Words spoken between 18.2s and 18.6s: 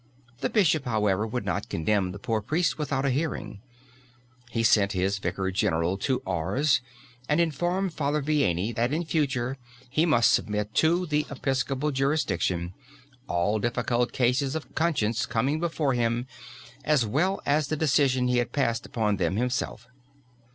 he has